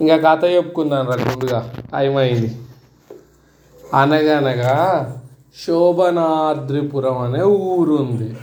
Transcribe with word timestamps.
ఇంకా 0.00 0.16
కథ 0.16 0.44
చెప్పుకున్నాను 0.44 1.10
రా 1.10 1.16
ముందుగా 1.16 1.72
టైం 1.92 2.16
అనగనగా 3.94 4.74
శోభనాద్రిపురం 5.66 7.18
అనే 7.18 7.42
ఊరు 7.42 7.92
ఉంది 7.92 8.36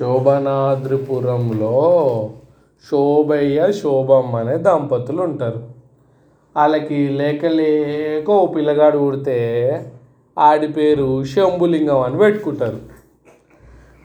శోభనాద్రిపురంలో 0.00 1.76
శోభయ్య 2.90 3.72
శోభమ్మ 3.72 4.36
అనే 4.36 4.56
దంపతులు 4.58 5.22
ఉంటారు 5.22 5.68
వాళ్ళకి 6.56 7.08
లేక 7.08 7.46
లేక 7.46 8.30
ఓ 8.30 8.46
పిల్లగాడు 8.46 8.98
పుడితే 8.98 9.38
ఆడి 10.38 10.68
పేరు 10.68 11.24
శంభులింగం 11.24 12.00
అని 12.00 12.18
పెట్టుకుంటారు. 12.18 12.80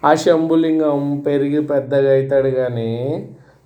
ఆ 0.05 0.13
శంభులింగం 0.13 1.23
పెరిగి 1.27 1.61
పెద్దగా 1.61 2.13
అవుతాడు 2.13 2.49
కానీ 2.49 2.91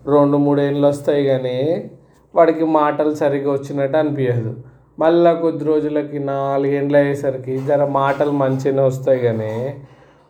రెండు 0.08 0.38
మూడేళ్ళు 0.38 0.88
వస్తాయి 0.88 1.26
కానీ 1.26 1.90
వాడికి 2.36 2.66
మాటలు 2.80 3.14
సరిగ్గా 3.16 3.52
వచ్చినట్టు 3.52 3.98
అనిపించదు 3.98 4.54
మళ్ళీ 5.00 5.32
కొద్ది 5.42 5.64
రోజులకి 5.66 6.20
నాలుగేండ్లు 6.20 6.98
అయ్యేసరికి 6.98 7.54
జర 7.58 7.86
మాటలు 8.00 8.32
మంచిగానే 8.32 8.82
వస్తాయి 8.82 9.20
కానీ 9.20 9.54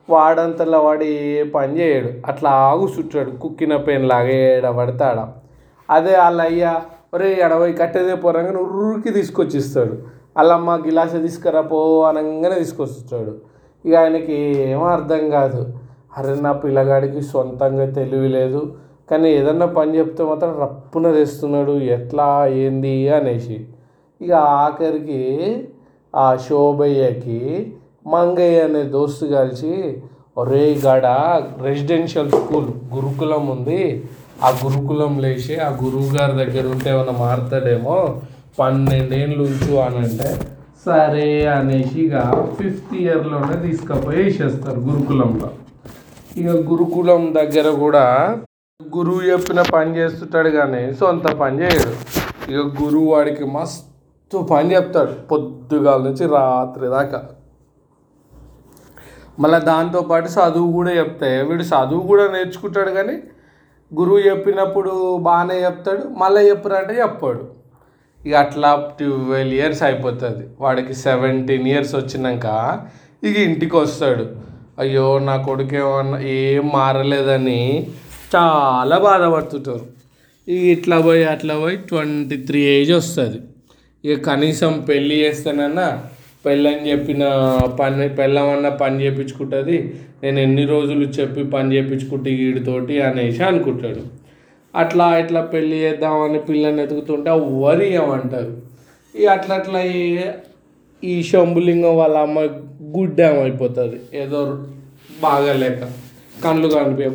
వాడంతలో 0.09 0.79
వాడు 0.83 1.03
ఏ 1.03 1.43
పని 1.55 1.73
చేయడు. 1.79 2.09
అట్లా 2.27 2.49
ఆగు 2.69 2.87
చుట్టాడు 2.95 3.31
కుక్కిన 3.43 3.75
పెన్ 3.87 4.11
ఏడ 4.33 4.67
పడతాడ 4.69 5.19
అదే 5.89 6.13
వాళ్ళ 6.17 6.41
అయ్యా 6.41 6.73
ఒరే 7.13 7.29
ఎడవై 7.45 7.71
కట్టేదే 7.73 8.15
పోరంగానే 8.15 8.59
ఉర్రుకి 8.59 9.11
తీసుకొచ్చి 9.11 9.57
ఇస్తాడు 9.57 9.95
గిలాస 10.85 11.13
తీసుకురా 11.25 11.61
పో 11.61 11.79
అనగానే 12.03 12.55
తీసుకొస్తాడు 12.55 13.33
ఇక 13.85 13.93
ఆయనకి 13.95 14.37
ఏం 14.69 14.81
అర్థం 14.83 15.23
కాదు. 15.29 15.61
అరే 16.17 16.33
నా 16.41 16.51
పిల్లగాడికి 16.63 17.21
సొంతంగా 17.21 17.85
తెలివి 17.91 18.27
లేదు. 18.27 18.61
కానీ 19.09 19.29
ఏదన్నా 19.29 19.67
పని 19.77 19.91
చెప్తే 19.97 20.23
మాత్రం 20.23 20.51
రప్పున 20.63 21.11
తెస్తున్నాడు. 21.11 21.73
ఎట్లా 21.97 22.27
ఏంది 22.63 22.93
అనేసి. 23.09 23.57
ఇక 24.21 24.33
ఆఖరికి 24.63 25.21
ఆ 26.13 26.27
శోభయ్యకి 26.47 27.39
మంగయ్య 28.07 28.59
అనే 28.61 28.83
దోస్తు 28.95 29.25
కలిసి 29.25 29.73
ఒరే 30.37 30.65
గాడ 30.85 31.05
రెసిడెన్షియల్ 31.65 32.31
స్కూల్ 32.31 32.69
గురుకులం 32.93 33.43
ఉంది. 33.55 33.81
ఆ 34.43 34.49
గురుకులం 34.63 35.13
లేచి 35.23 35.53
ఆ 35.67 35.69
గురువు 35.83 36.09
గారి 36.17 36.33
దగ్గర 36.41 36.65
ఉంటే 36.73 36.89
ఏమైనా 36.93 37.13
మారుతాడేమో? 37.19 37.97
పన్నెండేళ్ళు 38.59 39.41
ఉంచు 39.43 39.73
అని 39.85 39.97
అంటే 39.97 40.29
సరే 40.85 41.27
అనేసి 41.53 41.99
ఇక 42.05 42.17
ఫిఫ్త్ 42.57 42.93
ఇయర్లోనే 43.01 43.55
తీసుకుపోయి 43.67 44.23
వేసేస్తారు 44.23 44.79
గురుకులంలో. 44.79 45.49
ఇక 46.37 46.49
గురుకులం 46.69 47.21
దగ్గర 47.33 47.67
కూడా 47.83 48.05
గురువు 48.79 49.21
చెప్పిన 49.21 49.59
పని 49.73 49.91
చేస్తుంటాడు 49.97 50.49
కానీ 50.49 50.81
సొంత 50.99 51.27
పని 51.41 51.57
చేయడు. 51.61 51.91
ఇక 52.51 52.61
గురువు 52.79 53.07
వాడికి 53.13 53.45
మస్తు 53.45 54.37
పని 54.51 54.75
చెప్తాడు 54.75 55.13
పొద్దుగాల 55.29 55.99
నుంచి 56.07 56.25
రాత్రి 56.33 56.87
దాకా. 56.87 57.19
మళ్ళీ 59.39 59.59
దాంతోపాటు 59.71 60.29
చదువు 60.35 60.69
కూడా 60.73 60.91
చెప్తే 60.91 61.29
వీడు 61.41 61.63
చదువు 61.63 62.03
కూడా 62.11 62.25
నేర్చుకుంటాడు 62.35 62.91
కానీ 62.91 63.15
గురువు 63.91 64.21
చెప్పినప్పుడు 64.29 64.93
బాగానే 65.29 65.57
చెప్తాడు 65.63 66.05
మళ్ళీ 66.23 66.43
చెప్పరంటే 66.49 66.95
చెప్పాడు. 67.01 67.43
ఇక 68.21 68.35
అట్లా 68.35 68.71
ట్వెల్వ్ 68.99 69.57
ఇయర్స్ 69.59 69.83
అయిపోతుంది. 69.83 70.45
వాడికి 70.59 70.95
సెవెంటీన్ 71.07 71.67
ఇయర్స్ 71.67 71.95
వచ్చినాక 71.95 72.47
ఇక 73.23 73.35
ఇంటికి 73.49 73.77
వస్తాడు. 73.77 74.25
అయ్యో 74.79 75.05
నా 75.19 75.35
కొడుకు 75.49 75.75
ఏమన్నా 75.75 76.17
ఏం 76.19 76.65
మారలేదని 76.73 77.61
చాలా 78.35 78.97
బాధపడుతుంటారు. 78.97 79.85
ఇక 80.47 80.77
ఇట్లా 80.77 81.01
పోయి 81.01 81.23
అట్లా 81.23 81.59
పోయి 81.59 81.77
ట్వంటీ 81.77 82.37
త్రీ 82.37 82.61
ఏజ్ 82.61 82.91
వస్తుంది. 82.91 83.41
ఇక 84.11 84.25
కనీసం 84.25 84.85
పెళ్ళి 84.89 85.15
చేస్తానన్నా 85.15 86.03
పెళ్ళని 86.45 86.91
చెప్పిన 86.91 87.19
పని 87.79 88.09
పెళ్ళమన్న 88.09 88.69
పని 88.69 89.03
చేయించుకుంటుంది 89.03 89.95
నేను 90.23 90.39
ఎన్ని 90.39 90.65
రోజులు 90.65 91.05
చెప్పి 91.05 91.43
పని 91.43 91.75
చేయించుకుంటే 91.75 92.29
వీడితోటి 92.29 93.01
అనేసి 93.01 93.43
అనుకుంటాడు. 93.43 94.01
అట్లా 94.75 95.17
ఇట్లా 95.17 95.41
పెళ్ళి 95.41 95.77
చేద్దామని 95.77 96.39
పిల్లని 96.39 96.83
ఎతుకుతుంటే 96.83 97.31
వరి 97.31 97.93
ఏమంటారు 97.93 98.57
ఇక 99.15 99.29
అట్లా 99.29 99.55
అట్లా 99.55 99.81
ఈ- 99.81 100.19
ఈ 101.03 101.23
శంభులింగం 101.23 101.97
వాళ్ళ 101.97 102.17
అమ్మాయి 102.17 102.49
గుడ్డేం 102.97 103.41
అయిపోతుంది. 103.41 103.99
ఏదో 104.13 104.65
బాగాలేక. 105.21 106.04
కళ్ళు 106.43 106.67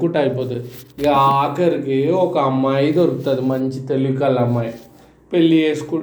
గుట్ట 0.02 0.16
అయిపోతుంది. 0.16 0.62
ఇక 1.00 1.08
ఆఖరికి 1.08 1.98
ఒక 2.24 2.36
అమ్మాయి 2.50 2.92
దొరుకుతుంది 2.92 3.42
మంచి 3.52 3.80
తెలివికల 3.90 4.38
అమ్మాయి. 4.46 4.72
పెళ్ళి 5.32 5.56
చేసుకు 5.64 5.96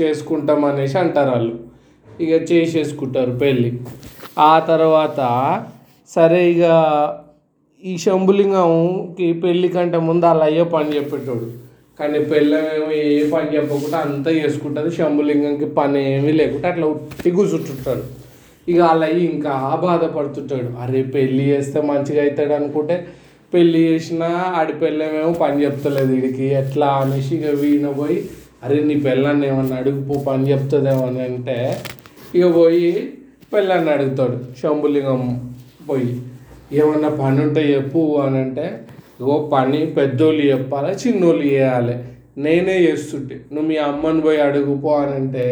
చేసుకుంటాం 0.00 0.62
అనేసి 0.64 0.96
అంటారు 0.98 1.30
వాళ్ళు. 1.30 1.54
ఇక 2.24 2.32
చేసేసుకుంటారు 2.52 3.32
పెళ్ళి 3.42 3.70
ఆ 4.38 4.54
తర్వాత 4.70 5.20
సరే 6.14 6.38
ఇక 6.52 6.64
ఈ 7.82 7.92
శంభులింగంకి 8.04 9.26
పెళ్ళి 9.42 9.68
కంటే 9.74 9.98
ముందు 10.06 10.26
అలా 10.26 10.44
అయ్యే 10.44 10.64
పని 10.74 10.96
చెప్పేటోడు. 10.96 11.46
కానీ 12.00 12.18
పెళ్ళమేమో 12.30 12.90
ఏ 12.92 13.30
పని 13.30 13.48
చెప్పకుండా 13.56 13.98
అంతా 13.98 14.30
చేసుకుంటుంది. 14.30 14.90
శంభులింగంకి 14.96 15.66
పని 15.78 16.00
ఏమీ 16.14 16.32
లేకుండా 16.32 16.68
అట్లా 16.68 16.86
ఉట్టి 16.86 17.30
కూర్చుంటుంటాడు. 17.30 18.04
ఇక 18.66 18.80
అలా 18.90 19.06
అయ్యి 19.06 19.22
ఇంకా 19.32 19.52
బాధపడుతుంటాడు 19.82 20.70
అరే 20.82 21.02
పెళ్ళి 21.14 21.44
చేస్తే 21.44 21.80
మంచిగా 21.90 22.22
అవుతాడు 22.22 22.54
అనుకుంటే 22.54 22.96
పెళ్ళి 23.52 23.78
చేసినా 23.88 24.28
ఆడి 24.58 24.72
పెళ్ళమేమో 24.72 25.32
పని 25.34 25.64
చెప్తలేదు 25.64 26.12
వీడికి 26.14 26.46
ఎట్లా 26.54 26.88
అనేసి 27.02 27.32
ఇక 27.36 27.54
వీణ 27.62 27.86
పోయి 27.92 28.18
అరే 28.64 28.76
నీ 28.80 28.96
పెళ్ళాన్ని 29.00 29.46
ఏమన్నా 29.46 29.76
అడుగుపో 29.76 30.14
పని 30.28 30.44
చెప్తుందేమో 30.50 31.02
అని 31.06 31.20
అంటే 31.20 31.56
ఇక 32.34 32.46
పోయి 32.54 32.90
పెళ్ళాన్ని 33.52 33.90
అడుగుతాడు 33.90 34.36
శంభులింగం 34.60 35.22
పోయి. 35.88 36.12
ఏమన్నా 36.72 37.08
పని 37.22 37.38
ఉంటే 37.40 37.62
చెప్పు 37.74 38.00
అని 38.24 38.38
అంటే 38.38 38.66
ఓ 39.22 39.34
పని 39.48 39.80
పెద్దోళ్ళు 39.96 40.42
చెప్పాలి 40.52 40.90
చిన్నోళ్ళు 41.02 41.44
చేయాలి. 41.44 41.94
నేనే 42.36 42.76
చేస్తుంటే 42.82 43.36
నువ్వు 43.52 43.68
మీ 43.68 43.76
అమ్మని 43.88 44.20
పోయి 44.20 44.40
అడుగుపో 44.40 44.90
అని 44.96 45.14
అంటే 45.14 45.46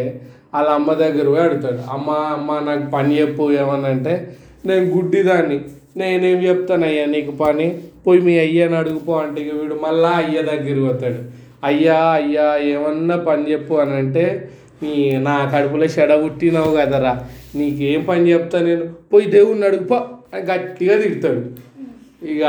వాళ్ళ 0.53 0.69
అమ్మ 0.69 0.93
దగ్గర 0.93 1.25
పోయి 1.29 1.43
అడుగుతాడు 1.43 1.81
అమ్మ 1.91 2.09
అమ్మ 2.35 2.59
నాకు 2.59 2.91
పని 2.91 3.19
చెప్పు 3.19 3.51
ఏమనంటే 3.51 4.13
నేను 4.65 4.85
గుడ్డిదాన్ని 4.95 5.57
నేనేం 5.97 6.37
చెప్తానయ్యా 6.43 7.05
నీకు 7.05 7.31
పని? 7.31 7.67
పోయి 8.05 8.19
మీ 8.21 8.39
అయ్యని 8.39 8.75
అడుగుపో 8.75 9.13
అంటే 9.19 9.41
ఇక 9.41 9.53
వీడు 9.53 9.75
మళ్ళా 9.75 10.09
అయ్య 10.09 10.41
దగ్గరికి 10.41 10.79
పోతాడు. 10.79 11.19
అయ్యా 11.63 11.97
అయ్యా 12.11 12.57
ఏమన్నా 12.71 13.15
పని 13.17 13.51
చెప్పు 13.51 13.73
అని 13.73 13.91
అంటే 13.91 14.23
నీ 14.83 14.93
నా 15.17 15.49
కడుపులో 15.53 15.85
చెడ 15.85 16.11
పుట్టినావు 16.23 16.71
కదరా 16.77 17.13
నీకేం 17.55 18.01
పని 18.03 18.31
చెప్తా 18.31 18.59
నేను? 18.59 18.85
పోయి 19.11 19.25
దేవుణ్ణి 19.25 19.65
అడుగుపో 19.65 19.97
అని 20.33 20.45
గట్టిగా 20.51 20.95
తిడతాడు. 21.01 21.41
ఇక 22.23 22.43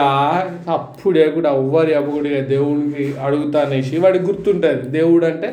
అప్పుడే 0.69 1.27
కూడా 1.29 1.51
ఎవ్వరు 1.51 1.93
అప్పుడు 1.93 2.29
ఇక 2.29 2.41
దేవునికి 2.47 3.15
అడుగుతానేసి 3.21 3.99
వాడికి 3.99 4.25
గుర్తుంటుంది 4.25 4.89
దేవుడు 4.89 5.27
అంటే 5.27 5.51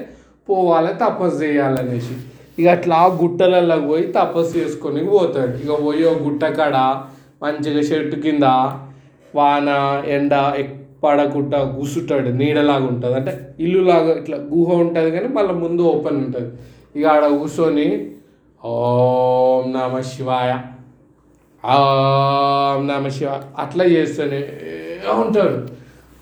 పోవాలి 0.47 0.93
తపస్సు 1.01 1.43
చేయాలనేసి. 1.43 2.15
ఇక 2.57 2.67
అట్లా 2.75 2.99
గుట్టలలో 3.21 3.77
పోయి 3.89 4.05
తపస్సు 4.17 4.53
చేసుకొని 4.59 5.01
పోతాడు. 5.13 5.53
ఇక 5.63 5.71
పోయి 5.85 6.03
ఒక 6.11 6.19
గుట్ట 6.27 6.43
కాడ 6.59 6.77
మంచిగా 7.43 7.81
చెట్టు 7.89 8.17
కింద 8.25 8.45
వాన 9.33 9.69
ఎండ 10.15 10.33
పడకుండా 11.03 11.57
కూర్చుంటాడు 11.75 12.29
నీడలాగా 12.39 12.85
ఉంటుంది. 12.91 13.15
అంటే 13.19 13.31
ఇల్లులాగా 13.65 14.11
ఇట్లా 14.21 14.37
గుహ 14.53 14.69
ఉంటుంది 14.83 15.09
కానీ 15.15 15.27
మళ్ళీ 15.37 15.53
ముందు 15.63 15.81
ఓపెన్ 15.91 16.17
ఉంటుంది. 16.23 16.49
ఇక 16.95 17.05
ఆడ 17.13 17.25
కూర్చొని 17.39 17.87
ఓం 18.61 19.65
నమ 19.75 19.95
శివాయ 20.11 20.51
ఓం 21.63 22.79
నమ 22.89 23.07
శివ 23.17 23.29
అట్లా 23.63 23.85
చేస్తూనే 23.95 24.41
ఉంటాడు. 25.23 25.59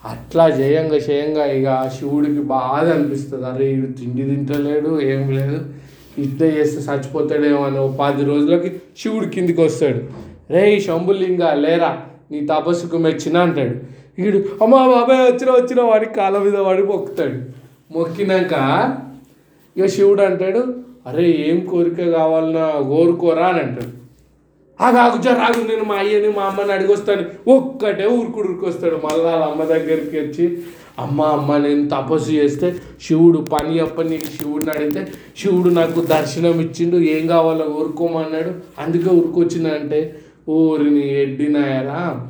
అట్లా 0.04 0.46
చేయంగా 0.60 0.98
చేయంగా 1.08 1.44
ఇక 1.58 1.68
శివుడికి 1.96 2.42
బాధ 2.56 2.86
అనిపిస్తుంది. 2.96 3.46
అరే 3.52 3.68
వీడు 3.72 3.88
తిండి 4.00 4.24
తింటలేడు 4.32 4.92
ఏం 5.12 5.24
లేదు. 5.38 5.60
ఇట్లా 6.24 6.48
చేస్తే 6.48 6.80
చచ్చిపోతాడేమో 6.88 7.62
అని 7.68 7.80
ఓ 7.80 7.88
పది 8.02 8.24
రోజులకి 8.26 8.70
శివుడు 9.00 9.26
కిందికి 9.26 9.62
వస్తాడు. 9.62 10.02
రే 10.54 10.64
శంభులింగ 10.80 11.44
లేరా 11.66 11.92
నీ 12.32 12.40
తపస్సుకు 12.52 12.98
మెచ్చిన 12.98 13.38
అంటాడు. 13.38 13.76
వీడు 14.20 14.38
అమ్మా 14.64 14.82
బాబాయ్ 14.88 15.24
వచ్చిన 15.32 15.50
వచ్చిన 15.52 15.82
వాడి 15.82 16.06
కాళ్ళ 16.18 16.38
మీద 16.38 16.58
వాడి 16.68 16.84
మొక్కుతాడు. 16.84 17.38
మొక్కినాక 17.96 18.54
ఇక 19.78 19.88
శివుడు 19.96 20.22
అంటాడు 20.22 20.62
అరే 21.10 21.26
ఏం 21.48 21.58
కోరిక 21.72 22.00
కావాలన్నా 22.18 22.68
కోరుకోరా 22.92 23.48
అని 23.48 23.60
అంటాడు. 23.60 23.92
ఆగు 24.80 25.22
జరాగు 25.22 25.68
నేను 25.68 25.84
మా 25.84 25.96
అయ్యని 25.96 26.30
మా 26.38 26.44
అమ్మని 26.44 26.72
అడిగొస్తాను. 26.72 27.26
ఒక్కటే 27.48 28.06
ఊరుకుడు 28.06 28.48
ఉరికొస్తాడు 28.48 28.96
మళ్ళీ 28.96 29.24
వాళ్ళ 29.24 29.44
అమ్మ 29.44 29.64
దగ్గరికి 29.64 30.18
వచ్చి 30.20 30.58
అమ్మ 31.00 31.22
అమ్మ 31.22 31.58
నేను 31.58 31.90
తపస్సు 31.90 32.32
చేస్తే 32.32 32.76
శివుడు 33.02 33.38
పని 33.38 33.80
అప్ప 33.80 34.02
నీకు 34.02 34.26
శివుడిని 34.26 34.72
అడిగితే 34.72 35.08
శివుడు 35.38 35.70
నాకు 35.70 36.02
దర్శనం 36.02 36.62
ఇచ్చిండు. 36.62 36.98
ఏం 36.98 37.28
కావాలో 37.28 37.66
ఊరుకోమన్నాడు 37.66 38.52
అందుకే 38.80 39.10
ఊరుకొచ్చిన 39.10 39.68
అంటే 39.68 40.20
ఊరిని 40.50 41.14
ఎడ్డినాయరా 41.22 42.30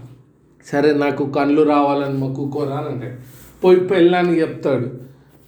సరే 0.71 0.93
నాకు 0.93 1.25
కళ్ళు 1.25 1.63
రావాలని 1.63 2.17
మొక్కుకోరా 2.17 2.77
అని 2.77 2.87
అంటే 2.87 3.17
పోయి 3.63 3.79
పెళ్ళాన్ని 3.79 4.41
చెప్తాడు. 4.41 4.87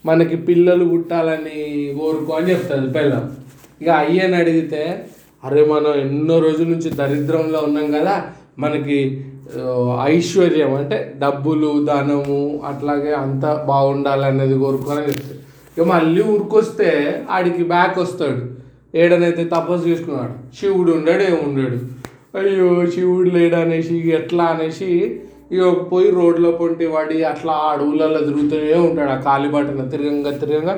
మనకి 0.05 0.35
పిల్లలు 0.35 0.85
పుట్టాలని 0.85 1.59
కోరుకో 1.99 2.33
అని 2.33 2.49
చెప్తాడు 2.49 2.89
పెళ్ళం. 2.89 3.31
ఇక 3.81 3.89
అయ్యని 3.89 4.35
అడిగితే 4.35 5.09
అరే 5.43 5.61
మనం 5.65 5.93
ఎన్నో 6.05 6.35
రోజుల 6.39 6.67
నుంచి 6.67 6.89
దరిద్రంలో 6.99 7.59
ఉన్నాం 7.59 7.87
కదా 7.91 8.15
మనకి 8.59 8.97
ఐశ్వర్యం 10.03 10.71
అంటే 10.75 10.97
డబ్బులు 11.19 11.69
ధనము 11.89 12.39
అట్లాగే 12.65 13.11
అంతా 13.13 13.49
బాగుండాలనేది 13.67 14.55
కోరుకోని 14.59 15.03
చెప్తాడు 15.09 15.35
ఇక 15.75 15.85
మళ్ళీ 15.87 16.21
ఊరికొస్తే 16.33 16.89
ఆడికి 17.29 17.63
బ్యాక్ 17.63 17.97
వస్తాడు. 17.99 18.41
ఏడనైతే 18.95 19.43
తపస్సు 19.43 19.85
చేసుకున్నాడు. 19.89 20.33
శివుడు 20.57 20.91
ఉండడు 20.91 21.23
ఏముండడు 21.31 21.77
అయ్యో 22.37 22.69
శివుడు 22.95 23.29
లేడు 23.29 23.55
అనేసి 23.55 23.95
ఎట్లా 24.09 24.45
అనేసి 24.53 24.89
ఇక 25.51 25.63
పోయి 25.91 26.09
రోడ్లో 26.11 26.51
పొంటి 26.51 26.85
వాడి 26.85 27.17
అట్లా 27.23 27.53
అడవులలో 27.71 28.19
తిరుగుతూనే 28.19 28.73
ఉంటాడు. 28.87 29.11
ఆ 29.11 29.19
కాలిబాటన 29.27 29.85
తిరగంగా 29.93 30.31
తిరగంగా 30.37 30.75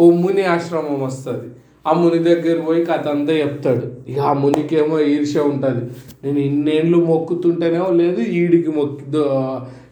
ఓ 0.00 0.10
ముని 0.22 0.44
ఆశ్రమం 0.54 0.96
వస్తుంది. 1.04 1.48
ఆ 1.88 1.92
ముని 2.00 2.18
దగ్గర 2.28 2.56
పోయి 2.66 2.80
కథ 2.84 3.06
అంతా 3.08 3.32
చెప్తాడు. 3.32 3.84
ఇక 4.10 4.18
ఆ 4.20 4.32
మునికేమో 4.42 4.96
ఈర్ష 5.12 5.34
ఉంటుంది. 5.50 5.82
నేను 6.24 6.38
ఇన్నేళ్ళు 6.48 6.98
మొక్కుతుంటేనేమో 7.10 7.90
లేదు 8.00 8.20
ఈడికి 8.40 8.72
మొక్కి 8.78 9.04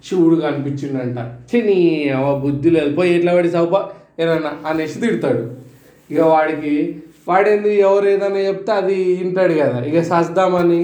శివుడు 0.09 0.37
కనిపించిండంట. 0.41 1.19
నీ 1.69 1.79
బుద్ధి 2.45 2.71
లేదు. 2.77 2.91
పోయి 2.97 3.13
ఎట్లా 3.17 3.33
పడి 3.35 3.51
సౌప 3.51 3.75
ఏదన్నా 4.23 4.53
అనేసి 4.71 4.99
తిడతాడు. 5.01 5.43
ఇక 6.11 6.21
వాడికి 6.33 6.75
వాడేంది 7.29 7.71
ఎవరు 7.81 8.07
ఏదైనా 8.09 8.41
చెప్తే 8.49 8.73
అది 8.73 8.97
వింటాడు 9.21 9.55
కదా. 9.63 9.79
ఇక 9.91 10.01
సస్తామని 10.11 10.83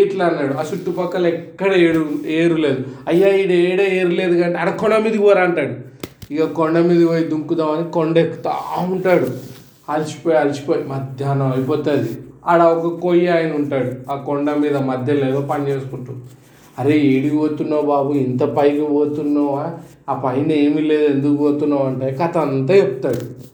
ఇట్లా 0.00 0.24
అన్నాడు. 0.30 0.54
ఆ 0.54 0.64
చుట్టుపక్కల 0.70 1.26
ఎక్కడ 1.34 1.70
ఏడు 1.86 2.02
ఏరులేదు 2.40 2.82
అయ్యా 3.08 3.28
ఈడ 3.42 3.52
ఏడ 3.68 3.80
ఏరులేదు 4.00 4.34
కానీ 4.42 4.54
అక్కడ 4.54 4.74
కొండ 4.82 4.94
మీదకి 5.04 5.22
పోరా 5.22 5.42
అంటాడు. 5.48 5.74
ఇక 6.34 6.44
కొండ 6.58 6.78
మీద 6.88 7.00
పోయి 7.06 7.24
దుంకుదామని 7.30 7.84
కొండ 7.96 8.16
ఎక్కుతా 8.24 8.52
ఉంటాడు. 8.92 9.28
అలసిపోయి 9.90 10.36
అలసిపోయి 10.36 10.84
మధ్యాహ్నం 10.84 11.52
అయిపోతుంది. 11.52 12.10
ఆడ 12.46 12.62
ఒక 12.62 13.00
కొయ్య 13.00 13.28
ఆయన 13.28 13.52
ఉంటాడు. 13.52 14.12
ఆ 14.12 14.16
కొండ 14.16 14.50
మీద 14.50 14.76
మధ్యలో 14.76 15.28
ఏదో 15.28 15.40
పని 15.40 15.68
చేసుకుంటూ 15.68 16.12
అరే 16.78 16.98
ఏడికి 16.98 17.36
పోతున్నావు 17.36 17.82
బాబు? 17.82 18.12
ఇంత 18.12 18.42
పైకి 18.42 18.86
పోతున్నావా? 18.86 19.74
ఆ 20.08 20.14
పైన 20.14 20.52
ఏమీ 20.52 20.80
లేదు. 20.80 21.04
ఎందుకు 21.04 21.36
పోతున్నావు? 21.36 21.82
అంటే 21.82 22.18
కథ 22.22 22.38
అంతా 22.38 22.74
చెప్తాడు. 22.74 23.50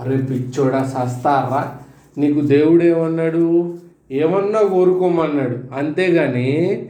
అరే 0.00 0.16
పిచ్చోడా 0.16 0.82
సస్తారా? 0.82 1.74
నీకు 2.18 2.40
దేవుడు 2.40 2.84
ఏమన్నాడు? 2.84 3.74
ఏమన్నా 4.12 4.62
కోరుకోమన్నాడు. 4.62 5.58
అంతేగాని 5.74 6.82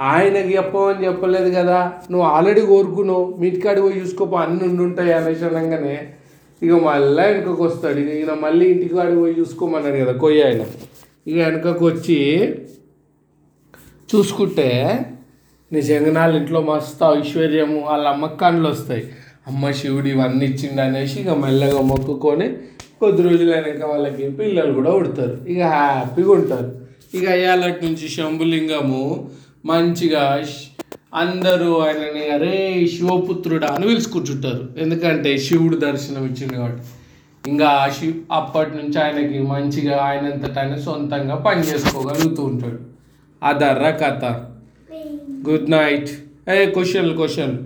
ఆయనకి 0.00 0.56
చెప్పమని 0.56 1.06
చెప్పలేదు 1.06 1.54
కదా? 1.54 1.92
నువ్వు 2.10 2.28
ఆల్రెడీ 2.28 2.60
కోరుకున్నావు. 2.60 3.34
మీటికాడి 3.38 3.82
పోయి 3.82 4.00
చూసుకోపో. 4.00 4.36
అన్ని 4.36 4.68
ఉండి 4.68 4.82
ఉంటాయి 4.82 5.12
అనేసి 5.12 5.44
అనగానే 5.44 6.08
ఇక 6.62 6.72
మళ్ళీ 6.84 7.22
వెనుకకు 7.22 7.62
వస్తాడు. 7.64 7.98
ఇక 8.00 8.10
ఈయన 8.20 8.32
మళ్ళీ 8.44 8.64
ఇంటికి 8.72 8.94
వాడికి 8.94 9.18
పోయి 9.20 9.34
చూసుకోమన్నాడు 9.34 9.98
కదా 10.02 10.12
కొయ్య 10.12 10.46
ఆయన. 10.46 10.62
ఇక 11.26 11.36
వెనకకు 11.36 11.84
వచ్చి 11.86 12.18
చూసుకుంటే 14.12 14.68
నిజంగా 15.70 16.12
వాళ్ళ 16.20 16.34
ఇంట్లో 16.36 16.60
మస్తు 16.62 17.04
ఐశ్వర్యము 17.18 17.78
వాళ్ళ 17.80 18.04
అమ్మకాన్లు 18.08 18.68
వస్తాయి. 18.68 19.04
అమ్మ 19.46 19.70
శివుడు 19.70 20.08
ఇవన్నీ 20.08 20.46
ఇచ్చిండు 20.46 20.82
అనేసి 20.82 21.16
ఇక 21.20 21.30
మెల్లగా 21.30 21.80
మొక్కుకొని 21.80 22.46
కొద్ది 23.00 23.22
రోజులు 23.22 23.52
అయినాక 23.52 23.82
వాళ్ళకి 23.90 24.24
పిల్లలు 24.38 24.72
కూడా 24.74 24.90
ఉడతారు 24.90 25.36
ఇక 25.52 25.60
హ్యాపీగా 25.74 26.30
ఉంటారు. 26.30 26.70
ఇక 27.14 27.24
అయ్యాలటి 27.30 27.80
నుంచి 27.86 28.08
శంభులింగము 28.08 29.02
మంచిగా 29.66 30.24
అందరూ 31.14 31.78
ఆయనని 31.78 32.30
అరే 32.30 32.88
శివపుత్రుడా 32.96 33.68
అని 33.68 33.86
పిలుచుకుంటుంటారు. 33.86 34.68
ఎందుకంటే 34.78 35.38
శివుడు 35.38 35.76
దర్శనం 35.76 36.24
ఇచ్చింది 36.24 36.54
కాబట్టి. 36.54 36.82
ఇంకా 37.50 37.94
శివ్ 38.00 38.14
అప్పటి 38.32 38.70
నుంచి 38.70 39.02
ఆయనకి 39.02 39.38
మంచిగా 39.38 39.98
ఆయనంతట 39.98 40.58
ఆయన 40.58 40.80
సొంతంగా 40.80 41.34
పని 41.34 41.60
చేసుకోగలుగుతూ 41.60 42.42
ఉంటాడు. 42.42 42.78
అదర్ర 43.42 43.90
కథ. 43.90 44.24
గుడ్ 45.50 45.70
నైట్ 45.70 46.08
ఏ 46.50 46.70
క్వశ్చన్లు 46.70 47.14
క్వశ్చన్లు. 47.14 47.58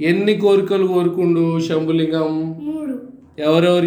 ఎన్ని 0.00 0.36
కోరికలు 0.36 0.86
కోరుకుండు 0.86 1.60
శంభులింగం? 1.60 2.54
ఎవరెవరు 3.38 3.86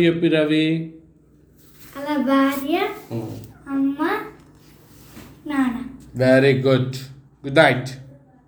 అమ్మ 3.69 4.09
నాన్న. 5.47 5.79
Very 6.15 6.61
good 6.61 6.95
good 7.45 7.55
night 7.55 7.89